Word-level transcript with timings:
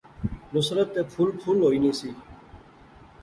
نصرت 0.53 0.87
تے 0.93 1.01
پُھل 1.11 1.29
پُھل 1.39 1.57
ہوئی 1.63 1.79
نی 1.83 1.91
سی 1.99 2.09